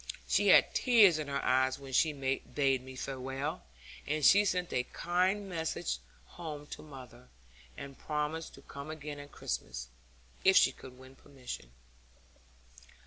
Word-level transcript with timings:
She 0.27 0.47
had 0.47 0.73
tears 0.73 1.19
in 1.19 1.27
her 1.27 1.45
eyes 1.45 1.77
when 1.77 1.93
she 1.93 2.11
bade 2.11 2.83
me 2.83 2.95
farewell, 2.95 3.61
and 4.07 4.25
she 4.25 4.45
sent 4.45 4.73
a 4.73 4.81
kind 4.83 5.47
message 5.47 5.99
home 6.25 6.65
to 6.73 6.81
mother, 6.81 7.29
and 7.77 7.95
promised 7.99 8.55
to 8.55 8.63
come 8.63 8.89
again 8.89 9.19
at 9.19 9.31
Christmas, 9.31 9.89
if 10.43 10.57
she 10.57 10.71
could 10.71 10.97
win 10.97 11.15
permission. 11.15 11.69